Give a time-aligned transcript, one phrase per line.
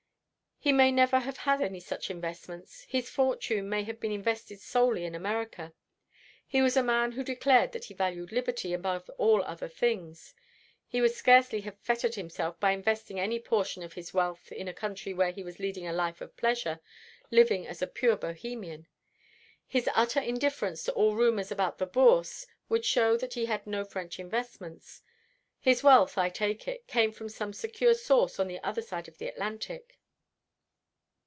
[0.63, 2.83] "He may never have had any such investments.
[2.87, 5.73] His fortune may have been invested solely in America.
[6.45, 10.35] He was a man who declared that he valued liberty above all other blessings.
[10.85, 14.71] He would scarcely have fettered himself by investing any portion of his wealth in a
[14.73, 16.79] country where he was leading a life of pleasure,
[17.31, 18.85] living as a pure Bohemian.
[19.65, 23.83] His utter indifference to all rumours about the Bourse would show that he had no
[23.83, 25.01] French investments.
[25.59, 29.17] His wealth, I take it, came from some secure source on the other side of
[29.17, 29.97] the Atlantic."